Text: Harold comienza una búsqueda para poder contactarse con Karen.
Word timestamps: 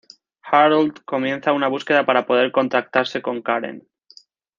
Harold 0.41 1.03
comienza 1.05 1.53
una 1.53 1.67
búsqueda 1.67 2.03
para 2.07 2.25
poder 2.25 2.51
contactarse 2.51 3.21
con 3.21 3.43
Karen. 3.43 3.87